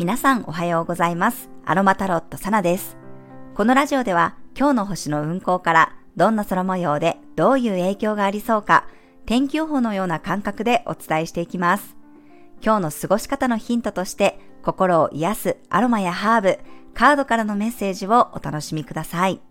[0.00, 1.50] 皆さんおはようございます。
[1.66, 2.96] アロマタロットサナです。
[3.54, 8.86] このラジオでは今日の星の運行からどんな空模様でどういう影響がありそうか
[9.26, 11.98] 天気予報のような感覚でお伝えしていきます。
[12.64, 16.58] 今日の過ごし方のヒントとして心を癒すアロマやハーブ、
[16.94, 19.42] カードからのメッセージをお楽しみください。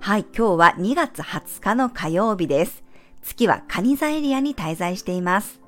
[0.00, 2.82] はい、今日は2月20日の火曜日です。
[3.20, 5.60] 月はカニ座エリアに滞在しています。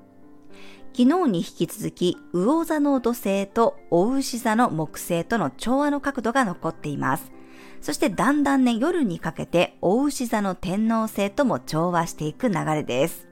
[0.92, 7.30] 昨日に引き続き、魚座の土星と大牛座の木星との調和の角度が残っています。
[7.80, 13.28] そしてだんだんね、夜にかけて大牛座の天皇星とも調和していく流れです。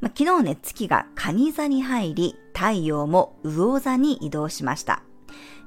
[0.00, 5.02] まあ、昨日ね、月が蟹座に入り、太陽も魚座に移動しました。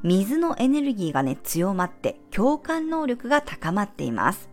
[0.03, 4.52] 水のエネルギーがね、強まって共感能力が高まっています。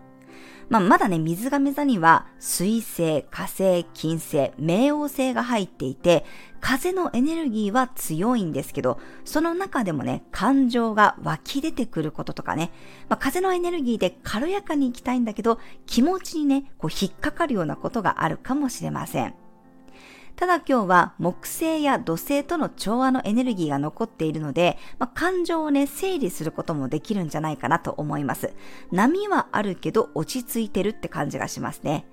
[0.70, 6.24] まあ、まだね、水亀座には水星、火星、金星、冥王星が入っていて、
[6.60, 12.70] 風のエネルギーは強いんですけど、その中でもね、感情が湧き出てくることとかね、
[13.08, 19.39] まあ、風のエネルギーで軽やかに行きたいんだけど、気持ちにね、こう引っかかるようなことがあるかもしれません。
[20.36, 28.54] ただ今日は木星や土星との調和のエネルギーが残っているので、まあ、感情をね、整理することもできるんじゃないかなと思います。
[28.90, 32.06] 波はあるけど落ち着いてるって感じがしますね。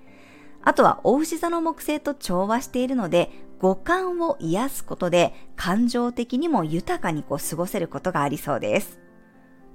[0.62, 9.00] あとは、大牛座の木星と調和しているので、五感を癒すことで、感情的にも豊かにこう過ごせることがありそうです。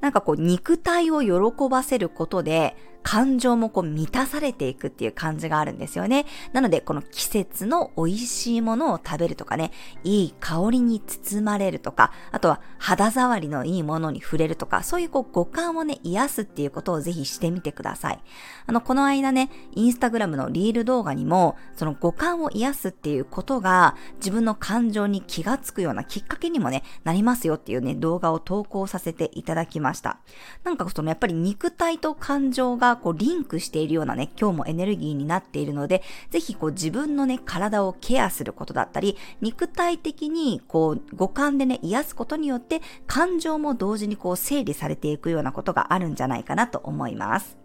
[0.03, 6.25] なんかこう肉体を喜ばせることで感情もこう満たされていくっていう感じがあるんですよね。
[6.53, 9.71] なのでこの季節の美味しいものを食べるとかね、
[10.03, 18.19] いい香りに包まれるとか、あとは肌触りのいいものに触れるとか、そういうこう五感をね、癒すっていうことをぜひしてみてください。
[18.65, 30.19] あの、この間ね、インスタグラムのリール動画にも、その五感を癒すっていうことが自分の感情に気がつくようなきっかけにもね、なりますよっていうね、動画を投稿させていただきました。
[30.63, 47.57] なんかそのやっぱり肉体と感情がこうリンクしているようなね、今日もエネルギーになっているので、ぜひこう自分のね、体をケアすることだったり、肉体的にこう五感でね、癒すことによって感情も同時にこう整理されていくようなことがあるんじゃないかなと思います。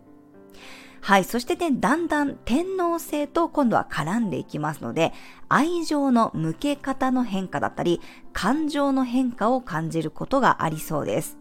[1.01, 1.25] はい。
[1.25, 5.13] そしてね、だんだん天皇制と今度は絡んでいきますので、
[5.49, 8.01] 愛情の向け方の変化だったり、
[8.33, 11.39] 感情の変化を感じることがありそうです。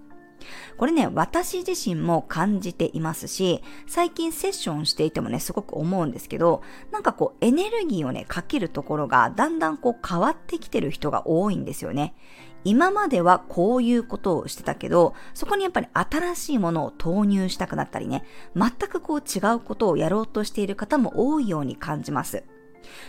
[0.77, 6.61] これね、私自身も感じていますし、最近セッションしていてもね、すごく思うんですけど、
[6.91, 12.15] なんかこうエネルギーをね、かけるところがだんだんこう変わってきてる人が多いんですよね。
[12.63, 18.23] 今まではこういうことをしてたけど、そこにやっぱり新しいものを投入したくなったりね、
[18.55, 22.43] 全くこう違うことをやろうとしている方も多いように感じます。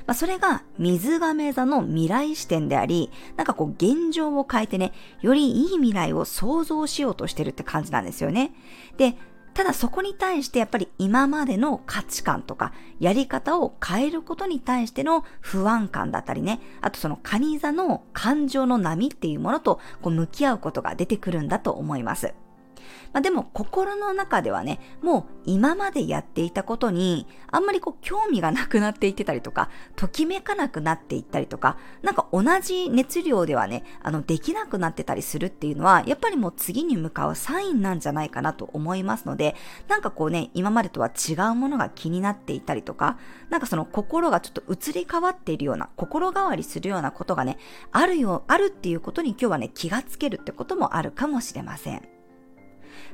[0.07, 8.53] まあ、それが水亀座の未来視点であり、なんかこう現状を変えてね、よりいい未来を想像しようとしてるって感じなんですよね。
[8.97, 9.17] で、
[9.55, 22.35] ただそこに対してやっぱり今までの価値観とかやり方を変えることに対しての不安感だったりね、あとそのカニ座の感情の波っていうものとこう向き合うことが出てくるんだと思います。
[23.13, 39.55] まあ、でも心の中ではね、もう今までやっていたことにあんまりこう興味がなくなっていってたりとか、ときめかなくなっていったりとか、なんか同じ熱量ではね、あのできなくなってたりするっていうのは、やっぱりもう次に向かうサインなんじゃないかなと思いますので、
[39.89, 43.19] なんかこうね、今までとは違うものが気になっていたりとか、
[43.51, 47.59] なんかその心がちょっと移り変わっているような、心変わりするようなことがね、
[47.93, 52.18] あるよ、あるっていうことに今日はね、気がつけるってこともあるかもしれません。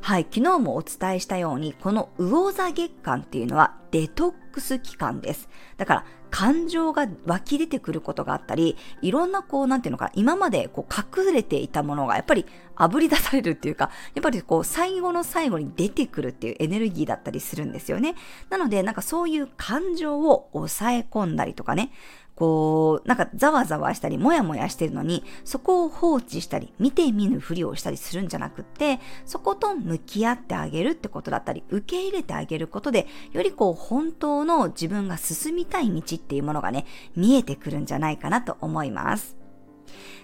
[0.04, 5.48] はい、昨日もお伝えしたように、この魚座月間っていうのはデトックス期間です。
[5.78, 12.44] だから、感情が湧き出てくることがあったり、いろんなこう、なんていうのか、今までこう隠れていたものがやっぱり
[12.76, 18.14] 炙り出されるっていうか、やっぱりこう、最後の最後に出てくるっていうエネルギーだったりするんですよね。
[18.50, 21.92] なので、なんかそういう感情を抑え込んだりとかね、
[22.36, 39.36] こう、なんかざわざわしたり、もやもやしてるのに、そこを放置したり、見て見ぬふりをしたりするんじゃなくって、そこと向き合ってあげるってことだったり、受け入れてあげることで、よりこう、本当の自分が進みたい道っていうものがね、見えてくるんじゃないかなと思います。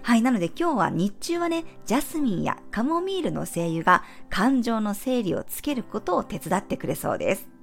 [0.02, 0.22] はい。
[0.22, 7.59] なので今日は日中はね、ジャスミンやカモミールの精油が感情の整理をつけることを手伝ってくれそうです。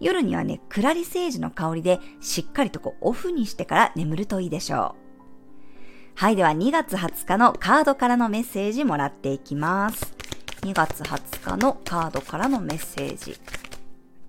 [0.00, 5.06] 夜にはね、クラリセージの香りでしっかりとこうオフにしてから眠るといいでしょう。
[6.14, 6.36] はい。
[6.36, 10.14] では2月20日のカードからのメッセージもらっていきます。
[10.62, 13.38] 2月20日のカードからのメッセージ。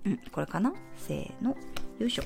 [0.04, 0.72] うん、これかな？
[0.96, 1.56] せーの。
[1.98, 2.24] よいしょ。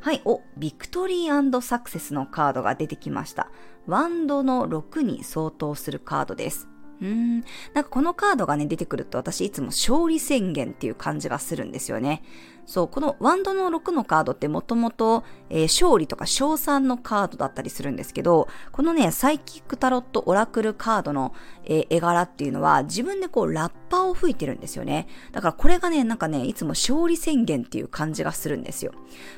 [0.00, 3.50] はい、お、ビクトリーサクセスのカードが出てきました。
[3.86, 6.68] ワンドの6に相当するカードです。
[7.00, 7.40] うん。
[7.40, 12.22] なんかこのカードがね、出てくると私いつも勝利宣言っていう感じがするんですよね。
[12.70, 25.08] そう、このワンドの6のカードってもともと、え勝利とか賞賛のカードだったりするんですけど、このね、サイキックタロットオラクルカードの、えー、絵柄っていうのは自分でこうラッパーを吹いてるんですよね。
[25.32, 28.92] だからこれがね、なんかね、いつも勝利宣言っていう感じがするんですよ。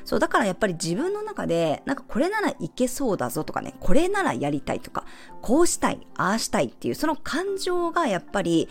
[0.05, 5.05] そう、だからやっぱり自分の中で、なんかこれならいけそうだぞとかね、これならやりたいとか、
[5.41, 8.69] こうしたい、ああしたいっていう、その感情がやっぱり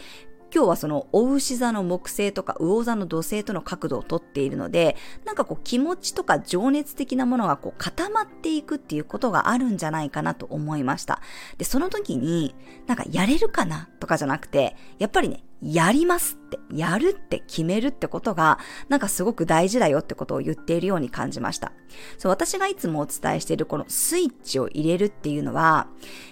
[0.55, 11.23] 今日はその、お牛座の木星とか魚座の土星との角度をとっているので、なんかこう気持ちとか情熱的なものがこう固まっていくっていうことがあるんじゃないかなと思いました。
[11.57, 12.55] で、その時に、
[12.87, 21.73] なんかやれるかなとかじゃなくて、やっぱりね、やりますって、やるって決めるってことが、なんかすごく大事だよってことを言っているように感じました。
[22.19, 25.87] そう、私がいつもお伝えしているこのスイッチを入れるっていうのは、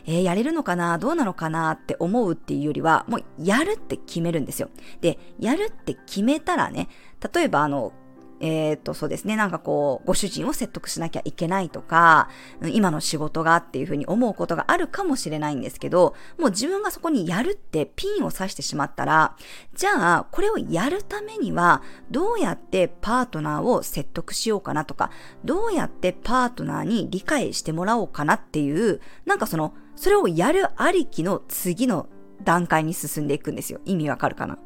[0.05, 4.69] えー、やれるのかなどうなのかなって思うっていうよりは、もうやるって決めるんですよ。
[5.01, 6.89] で、やるって決めたらね、
[7.33, 7.93] 例えばあの、
[8.41, 12.31] えっ、と、そうですね、なんかこう、ご主人を説得しなきゃいけないとか、
[12.73, 19.37] 今の仕事がっていうふうに思うことがあるかもしれないんですけど、もう自分がそこにやるってピンを刺してしまったら、
[19.75, 25.11] じゃあ、これをやるためには、どうやってパートナーを説得しようかなとか、
[25.45, 32.09] どうやってパートナーに理解してもらおうかなっていう、なんかその、それをやるありきの次の
[32.43, 33.81] 段階に進んでいくんですよ。
[33.85, 34.59] 意味わかるかな？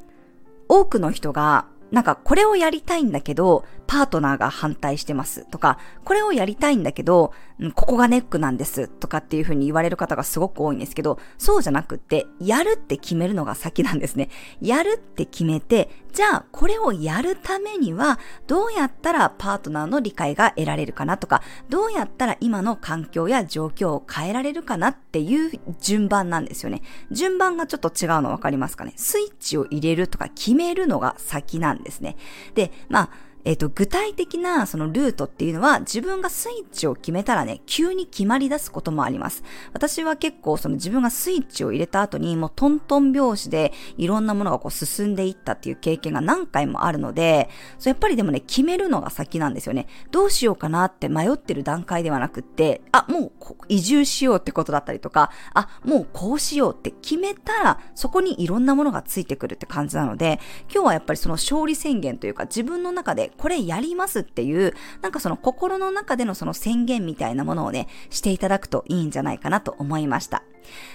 [0.69, 7.33] 多くの人がなんかこれをやりたいんだけど、パートナーが反対してますとか、これをやりたいんだけど、
[7.75, 14.29] ここがネックなんですとかっていうふうに言われる方がすごく多いんですけど、そうじゃなくって、やるって決めるのが先なんですね。
[14.61, 18.19] やるって決めて、じゃあこれをやるためには、
[18.49, 26.83] どうやったらパートナーの理解が得られるかなとか、どうやったら今の環境や状況を変えられるかなっていう順番なんですよね。
[27.13, 28.95] 順番がちょっと違うの分かりますかね？
[28.97, 32.17] スイッチを入れるとか決めるのが先なんですですね。
[32.55, 33.09] で、まあ、
[33.45, 39.43] えっ、ー、と、具体的なそのルートっていうのは自分がスイッチを決めたらね、急に決まり出すこともあります。
[39.73, 49.89] 私は結構その自分がスイッチを入れた後にもうトントン拍子でいろんなものがこう進んでいったっていう経験が何回もあるので、そうやっぱりでもね、決めるのが先なんですよね。
[50.11, 53.33] どうしようかなって迷ってる段階ではなくって、あ、もう
[53.69, 60.41] 移住しようってことだったりとか、あ、もうこうしようって決めたら、そこにいろんなものがついてくるって感じなので、
[60.73, 70.43] 今日はやっぱりその勝利宣言というか自分の中でこれやりますっていう、なんかその心の中でのその宣言みたいなものをね、していただくといいんじゃないかなと思いました。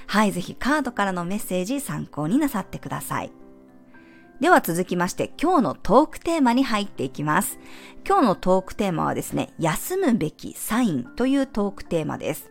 [0.08, 3.32] はい、ぜひカードからのメッセージ参考になさってください。
[4.40, 7.60] では続きまして今日のトークテーマに入っていきます。
[8.08, 12.50] 今日のトークテーマはですね、休むべきサインというトークテーマです。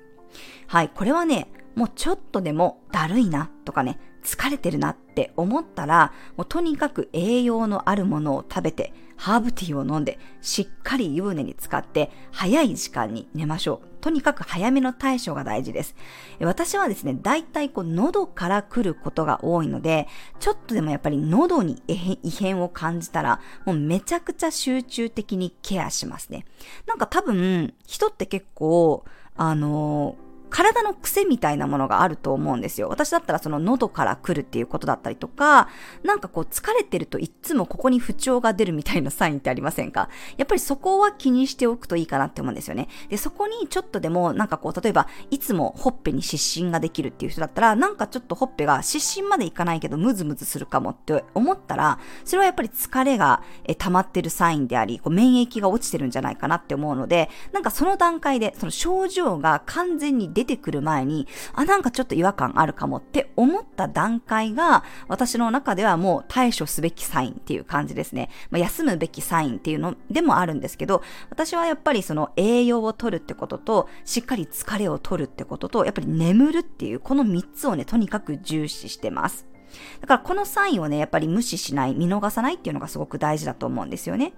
[0.67, 13.88] はい、これはね、もうちょっとでもだるいなとかね、疲れてるなって思ったら、もうとにかく栄養のあるものを食べて、ハーブティーを飲んで、しっかり湯船に浸かって、早い時間に寝ましょう。
[14.00, 15.97] とにかく早めの対処が大事です。
[16.41, 20.06] 私はですね、大体こう喉から来ることが多いので、
[20.38, 26.47] ちょっとでもやっぱり喉に異変を感じたら、もうめちゃくちゃ集中的にケアしますね。
[26.87, 29.05] なんか多分、人って結構、
[29.37, 32.88] あのー体の癖みたいなものがあると思うんですよ。
[32.88, 35.69] 私だったらその喉から来るっていうことだったりとか、
[36.02, 40.08] なんかこう疲れてるといっつもここに不調が出るみたいなサインってありませんか？
[40.36, 42.88] やっぱりそこは気にしておくといいかなって思うんですよね。
[43.08, 53.43] で、そこにちょっとでもなんかこう、例えばいつもほっぺに湿疹ができるっていう人だったら、なんかちょっとほっぺが湿疹までいかないけどムズムズするかもって思ったら、それはやっぱり疲れが
[53.78, 68.30] 溜まってるサインであり、こう免疫が落ちてるんじゃないかなって思うので、なんかその段階でその症状が完全に出てくる前に、あ、なんかちょっと違和感あるかもって思った段階が、私の中ではもう対処すべきサインっていう感じですね。
[68.50, 79.57] まあ、休むべきサインっていうのでもあるんですけど、私はやっぱりその栄養を取るってことと、しっかり疲れを取るってことと、やっぱり眠るっていう、この3つをね、とにかく重視してます。
[80.01, 84.32] だからこのサインをね、やっぱり無視しない、見逃さないっていうのがすごく大事だと思うんですよね。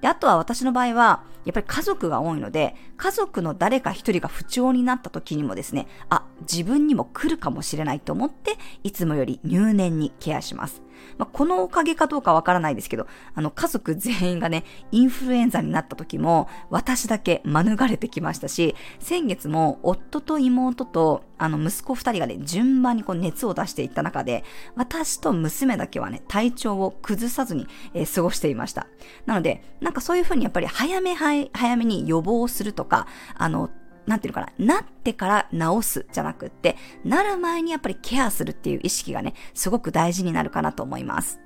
[0.00, 10.82] で、あとは私の場合は、やっぱり家族が多いので、家族の誰か一人が不調になった時にもですね、あ、自分にも来るかもしれないと思って、いつもより入念にケアします。
[11.16, 28.86] まあ、このおかげかどうかわからないですけど、あの、家族全員がね、インフルエンザになった時も、私だけ免れてきましたし、先月も夫と妹と、あの、息子二人がね、順番にこう熱を出していった中で、私と娘だけはね、体調を崩さずに、えー、過ごしていました。
[29.26, 33.70] なので、なんかそういうふうにやっぱり早め早めに予防するとか、あの、
[34.08, 41.40] なんていうのかな、なってから治すじゃなくって、なる前にやっぱりケアするっていう意識がね、すごく大事になるかなと思います。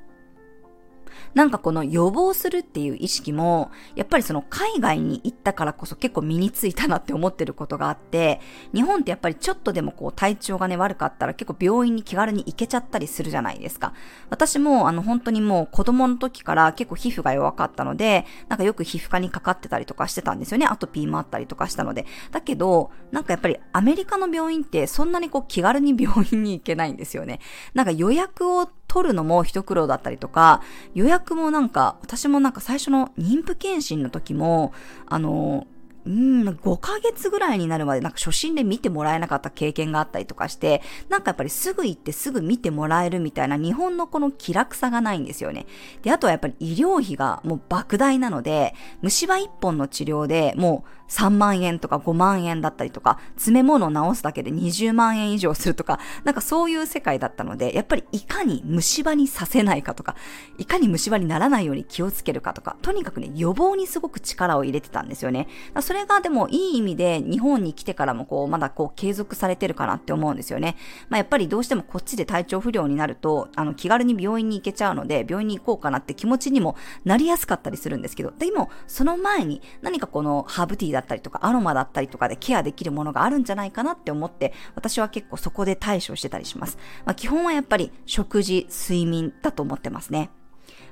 [1.34, 8.40] なんかこの予防するっていう意識も、やっぱりその海外に行ったからこそ結構身についたなって思ってることがあって、
[8.74, 13.92] 日本ってやっぱりちょっとでもこう体調がね悪かったら結構病院に気軽に行けちゃったりするじゃないですか。
[14.30, 20.66] 私もあの本当にもう子供の時から結構皮膚が弱かったので、なんかよく皮膚科にかかってたりとかしてたんですよね。
[20.66, 22.06] アトピーもあったりとかしたので。
[22.30, 27.40] だけど、なんかやっぱりアメリカの病院ってそんなにこう気軽に病院に行けないんですよね。
[27.74, 30.60] なんか予約を取るのも一苦労だったりとか、
[30.92, 34.74] 予約もなんか、私もなんか最初の妊婦検診の時も、
[35.06, 35.66] あの、
[36.04, 45.64] うん、5ヶ月ぐらいになるまでなんか初診で見てもらえなかった経験があったりとかして、なんかやっぱりすぐ行ってすぐ見てもらえるみたいな日本のこの気楽さがないんですよね。
[46.02, 60.16] で、あとはやっぱり医療費がもう莫大なので、虫歯1本の治療でもう3万円とか5万円だったりとか、詰め物を直すだけで20万円以上するとか、なんかそういう世界だったので、やっぱりいかに虫歯にさせないかとか、
[60.56, 65.48] いかに虫歯にならないように気をつけるかとか、とにかくね、予防にすごく力を入れてたんですよね。
[65.80, 70.76] それがでもいい意味で日本に来てからもこう、まだこう継続されてるかなって思うんですよね。
[71.10, 86.78] まあやっぱりどうしてもこっちで体調不良になると、あの気軽に病院に行けちゃうので、病院に行こうかなって気持ちにもなりやすかったりするんですけど、でもその前に何かこのハーブティーだったりとかアロマだったりとかでケアできるものがあるんじゃないかなって思って、私は結構そこで対処してたりします。
[87.04, 90.30] まあ基本はやっぱり食事、睡眠だと思ってますね。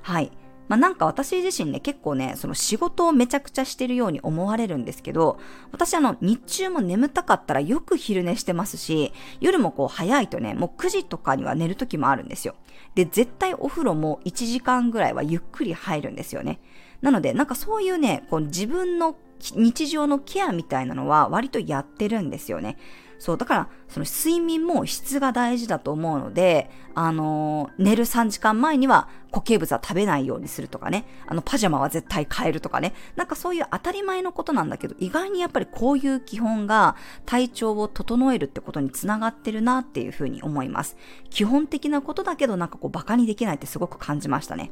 [0.02, 0.30] はい。
[0.70, 5.40] まあ、なんか私自身ね、結構ね、その仕事をめちゃくちゃしてるように思われるんですけど、
[5.72, 12.54] 私あの、日中も眠たかったらよく昼寝してますし、夜もこう早いとね、もう9時とかには寝る時もあるんですよ。
[12.94, 16.60] で、絶対お風呂も1時間ぐらいはゆっくり入るんですよね。
[17.02, 19.16] なので、なんかそういうね、こう自分の
[19.54, 22.76] 日常のケアみたいなのは割とやってるんですよね。
[23.18, 36.96] そう、だから、その睡眠も質が大事だと思うので、あのー、寝る3時間前には固形物は食べないようにするとかね、あの、パジャマは絶対変えるとかね、なんかそういう当たり前のことなんだけど、意外にやっぱりこういう基本が
[37.26, 40.96] 体調を整えるってことにつながってるなっていうふうに思います。
[41.30, 44.70] 基本的なことだけどなんかこうバカにできないってすごく感じましたね。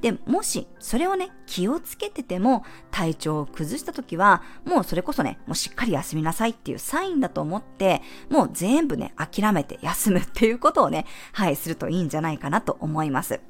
[0.00, 13.40] で、もし、それをね、気をつけてても、体調を崩した時は、もうそれこそね、もうしっかり休みなさいっていうサインだと思って、もう全部ね、諦めて休むっていうことをね、はい、するといいんじゃないかなと思います。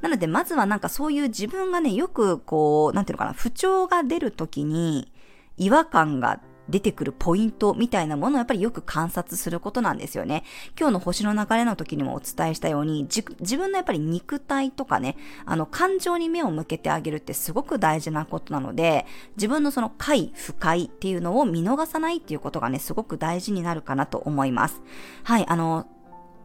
[0.00, 5.12] なので、まずはなんかそういう自分がね、よくこう、なんていうのかな、不調が出るときに、
[5.56, 10.44] 違和感が出てくるポイントみたいなものをやっぱりよく観察することなんですよね。
[10.78, 13.22] 今日の星の流れの時にもお伝えしたように、自
[13.56, 19.06] 分のやっぱり肉体とかね、あの感情に目を向けてあげるってすごく大事なことなので、
[19.36, 24.82] 自分のその快、不快っていうのを見逃さないっていうことがね、すごく大事になるかなと思います。
[25.24, 25.86] はい、あの、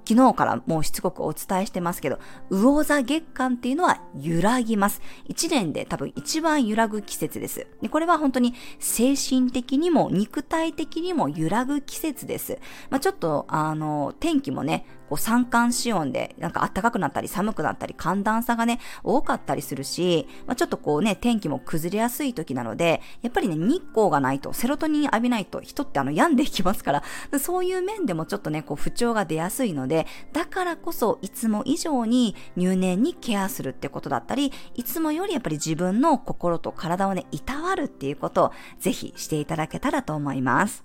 [0.07, 2.19] 昨日からもうしつこくお伝えしてますけど、
[2.49, 5.01] 魚座月間っていうのは揺らぎます。
[5.25, 7.67] 一年で多分一番揺らぐ季節です。
[7.81, 12.59] でこれは本当に精神的にも肉体的にも揺らぐ季節です。
[12.89, 27.03] まあ、ちょっと、あの、天気もね、こう三寒四温で、なんか暖かくなったり寒くなったり寒暖差がね、多かったりするし、まあ、ちょっとこうね、天気も崩れやすい時なので、やっぱりね、日光がないと、セロトニン浴びないと人ってあの病んでいきますから、
[27.39, 40.83] そういう面でもちょっとね、こう不調が出やすいのでで、だからこそいつも以上に入念にケアするってことだったり、いつもよりやっぱり自分の心と体をね、いたわるっていうことをぜひしていただけたらと思います。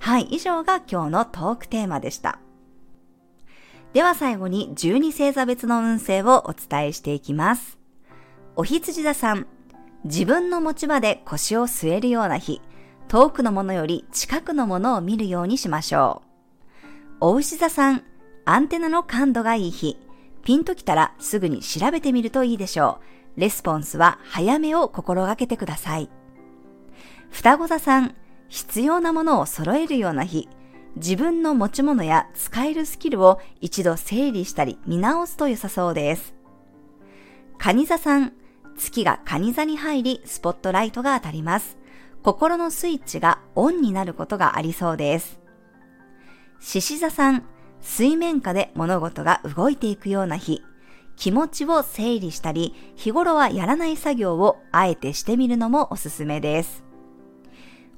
[0.00, 2.38] はい、以上が今日のトークテーマでした。
[3.92, 7.78] では最後に12星座別の運勢をお伝えしていきます。
[8.56, 9.46] お羊座さん、
[10.04, 12.62] 自分の持ち場で腰を据えるような日、
[13.08, 16.34] 遠くのものより近くのものを見るようにしましょう。
[17.20, 18.02] お牛座さん、
[18.46, 19.96] アンテナの感度がいい日、
[20.42, 23.00] ピンときたらすぐに調べてみるといいでしょ
[23.36, 23.40] う。
[23.40, 26.10] レスポンスは早めを心がけてください。
[27.30, 28.14] 双子座さん、
[28.48, 30.48] 必要なものを揃えるような日、
[30.96, 36.34] 自分の持ち物や使えるスキルを一度整理したり見直すと良さそうです。
[37.58, 38.34] 蟹座さん、
[38.76, 41.78] 月が蟹座に入りスポットライトが当たります。
[42.22, 45.40] 心のスイッチがオンになることがありそうです。
[46.60, 47.44] 獅子座さん、
[47.84, 50.62] 水面下で物事が動いていくような日。
[51.16, 56.82] 気持ちを整理したり、日頃はやらない作業をあえてしてみるのもおすすめです。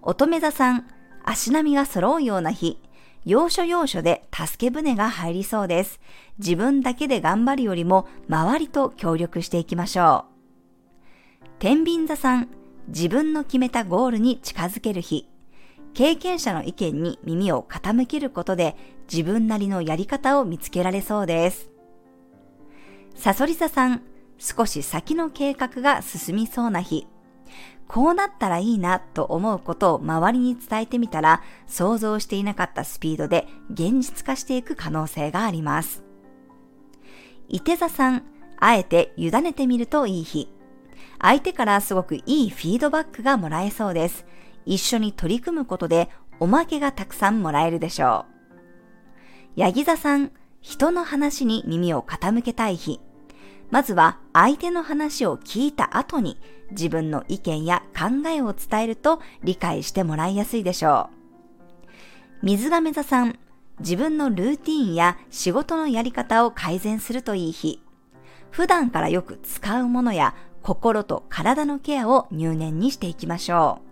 [0.02, 0.86] 乙女座さん、
[1.24, 2.78] 足並みが揃うような日。
[3.24, 6.00] 要所要所で助け舟が入りそうです。
[6.38, 10.26] 自分だけで頑張るよりも周りと協力していきましょ
[11.44, 11.46] う。
[11.58, 12.48] 天秤座さん、
[12.88, 15.28] 自分の決めたゴールに近づける日。
[15.96, 18.76] 経験者の意見に耳を傾けることで
[19.10, 21.70] 自分なりのやり方を見つけられそうです。
[23.14, 24.02] サソリ座さん、
[24.36, 27.06] 少し先の計画が進みそうな日。
[27.88, 36.04] こうなったらいいなと思うことを周りに伝えてみたら、想像していなかったスピードで現実化していく可能性があります。
[37.48, 38.22] 伊手座さん、
[38.60, 40.52] あえて委ねてみるといい日。
[41.18, 44.26] 相手からすごくいいフィードバックがもらえそうです。
[44.66, 48.26] 一緒に取り組むことでおまけがたくさんもらえるでしょ
[49.56, 49.60] う。
[49.60, 53.00] ヤギ座さん、人の話に耳を傾けたい日。
[53.70, 56.38] まずは相手の話を聞いた後に
[56.70, 61.08] 自分の意見や考えを伝えると理解してもらいやすいでしょ
[62.42, 62.46] う。
[62.46, 63.38] 水亀座さん、
[63.80, 67.82] 自分のルーティーンや仕事のやり方を改善するといい日。
[68.50, 73.85] 普段からよく使うものや心と体のケアを入念にしていきましょう。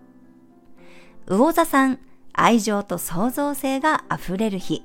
[1.27, 1.99] 魚座さん、
[2.33, 4.83] 愛情と創造性が溢れる日。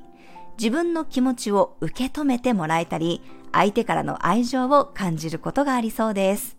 [0.59, 6.57] 自分の気持ちを受け止めてもらえたり、相手からの愛情を感じることがありそうです。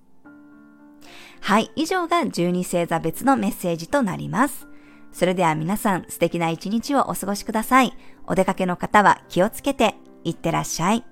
[1.39, 4.67] はい、以上が12星座別のメッセージとなります。
[5.11, 7.93] それでは皆さん素敵な一日をお過ごしください。
[8.27, 11.03] お出かけの方は気をつけていってらっしゃい。